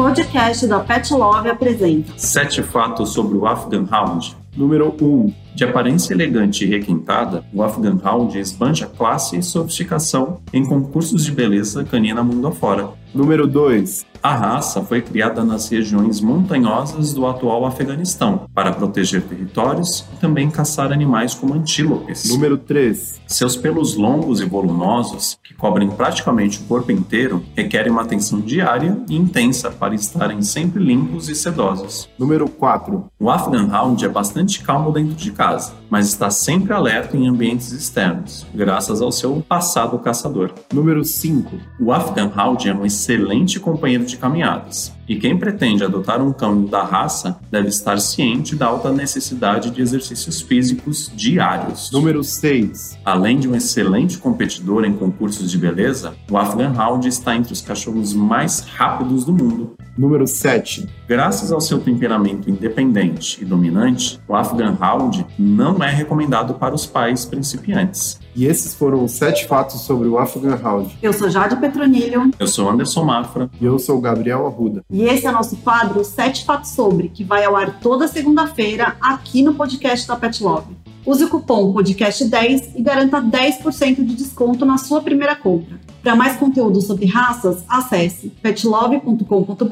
[0.00, 4.34] podcast da Pet Love apresenta Sete fatos sobre o Afghan Hound.
[4.56, 5.32] Número 1.
[5.54, 11.32] De aparência elegante e requintada, o Afghan Hound esbanja classe e sofisticação em concursos de
[11.32, 12.88] beleza canina mundo afora.
[13.12, 14.06] Número 2.
[14.22, 20.50] A raça foi criada nas regiões montanhosas do atual Afeganistão para proteger territórios e também
[20.50, 22.28] caçar animais como antílopes.
[22.28, 23.18] Número 3.
[23.26, 29.02] Seus pelos longos e volumosos, que cobrem praticamente o corpo inteiro, requerem uma atenção diária
[29.08, 32.08] e intensa para estarem sempre limpos e sedosos.
[32.18, 33.06] Número 4.
[33.18, 37.72] O Afghan Hound é bastante calmo dentro de casa, mas está sempre alerta em ambientes
[37.72, 40.52] externos, graças ao seu passado caçador.
[40.70, 41.56] Número 5.
[41.80, 46.66] O Afghan Hound é um excelente companheiro de caminhadas, e quem pretende adotar um cão
[46.66, 51.90] da raça deve estar ciente da alta necessidade de exercícios físicos diários.
[51.90, 52.98] Número 6.
[53.02, 57.62] Além de um excelente competidor em concursos de beleza, o Afghan Hound está entre os
[57.62, 59.74] cachorros mais rápidos do mundo.
[59.98, 60.88] Número 7.
[61.08, 66.86] Graças ao seu temperamento independente e dominante, o Afghan Hound não é recomendado para os
[66.86, 68.18] pais principiantes.
[68.36, 70.96] E esses foram os sete fatos sobre o Afghan Hound.
[71.02, 73.50] Eu sou Jade Petronilho Eu sou Anderson Mafra.
[73.60, 74.84] E eu sou o Gabriel Arruda.
[74.90, 79.42] e esse é nosso quadro Sete Fatos Sobre, que vai ao ar toda segunda-feira aqui
[79.42, 80.76] no podcast da Pet Love.
[81.06, 85.80] Use o cupom podcast10 e garanta 10% de desconto na sua primeira compra.
[86.02, 89.64] Para mais conteúdo sobre raças, acesse petlove.com.br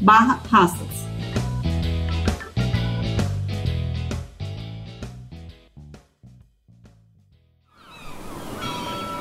[0.00, 1.10] barra raças.